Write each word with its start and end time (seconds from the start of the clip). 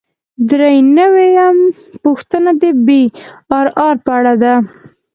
درې 0.49 0.73
نوي 0.97 1.27
یمه 1.37 1.67
پوښتنه 2.03 2.51
د 2.61 2.63
پی 2.85 3.01
آر 3.57 3.67
آر 3.87 3.95
په 4.05 4.11
اړه 4.17 4.33
ده. 4.43 4.55